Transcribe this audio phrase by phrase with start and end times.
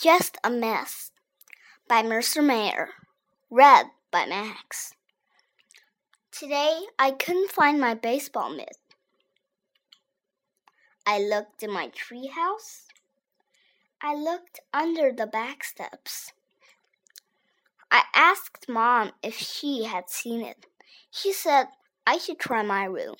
[0.00, 1.12] Just a Mess
[1.88, 2.90] by Mercer Mayer.
[3.50, 4.94] Read by Max.
[6.30, 8.76] Today I couldn't find my baseball mitt.
[11.06, 12.86] I looked in my treehouse.
[14.02, 16.32] I looked under the back steps.
[17.90, 20.66] I asked Mom if she had seen it.
[21.10, 21.66] She said
[22.06, 23.16] I should try my room.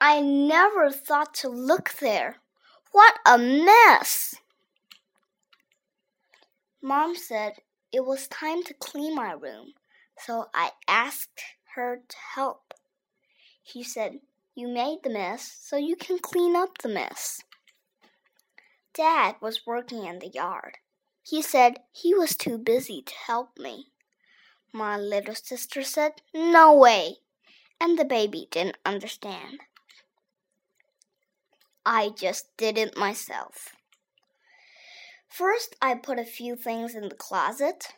[0.00, 2.36] I never thought to look there.
[2.92, 4.36] What a mess!
[6.80, 7.54] Mom said
[7.92, 9.74] it was time to clean my room,
[10.18, 11.42] so I asked
[11.74, 12.74] her to help.
[13.62, 14.20] She said,
[14.54, 17.42] You made the mess, so you can clean up the mess.
[18.94, 20.78] Dad was working in the yard.
[21.22, 23.88] He said he was too busy to help me.
[24.72, 27.16] My little sister said, No way!
[27.80, 29.60] And the baby didn't understand.
[31.90, 33.74] I just did it myself.
[35.26, 37.94] First, I put a few things in the closet.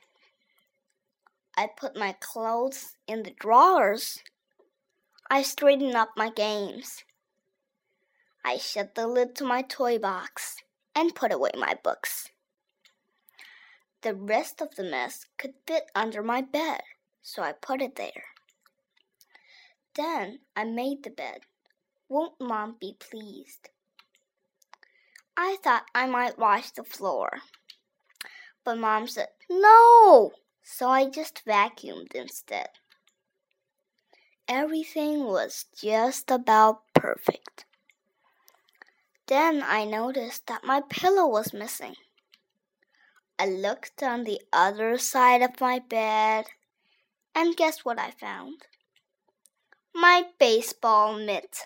[1.56, 4.20] I put my clothes in the drawers.
[5.28, 7.02] I straightened up my games.
[8.44, 10.58] I shut the lid to my toy box
[10.94, 12.28] and put away my books.
[14.02, 16.82] The rest of the mess could fit under my bed,
[17.22, 18.26] so I put it there.
[19.96, 21.40] Then I made the bed.
[22.08, 23.68] Won't Mom be pleased?
[25.42, 27.40] I thought I might wash the floor.
[28.62, 30.32] But Mom said, No!
[30.62, 32.68] So I just vacuumed instead.
[34.46, 37.64] Everything was just about perfect.
[39.28, 41.94] Then I noticed that my pillow was missing.
[43.38, 46.48] I looked on the other side of my bed,
[47.34, 48.66] and guess what I found?
[49.94, 51.64] My baseball mitt.